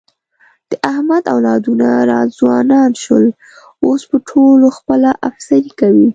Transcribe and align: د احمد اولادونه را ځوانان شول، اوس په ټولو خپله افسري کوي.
د 0.69 0.71
احمد 0.91 1.23
اولادونه 1.33 1.87
را 2.11 2.19
ځوانان 2.37 2.89
شول، 3.03 3.25
اوس 3.85 4.01
په 4.09 4.17
ټولو 4.29 4.67
خپله 4.77 5.09
افسري 5.29 5.71
کوي. 5.79 6.07